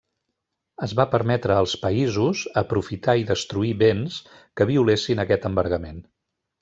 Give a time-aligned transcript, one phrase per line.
[0.85, 6.03] Es va permetre als països aprofitar i destruir béns que violessin d'aquest embargament.